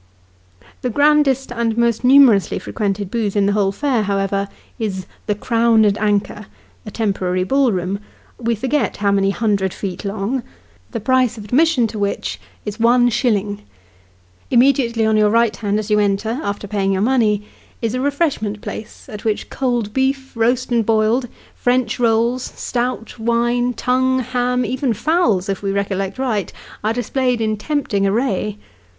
[0.81, 4.47] The grandest and most numerously frequented booth in the whole fair, however,
[4.79, 6.47] is" the Crown and Anchor"
[6.87, 7.99] a temporary ball room
[8.39, 10.41] we forget how many hundred feet long,
[10.89, 13.61] the price of admission to which is one shilling.
[14.49, 17.43] Immediately on your right hand as you enter, after paying your money,
[17.79, 23.71] is a refreshment place, at which cold beef, roast and boiled, French rolls, stout, wine,
[23.75, 26.51] tongue, ham, even fowls, if we recollect right,
[26.83, 28.57] are displayed in tempting array.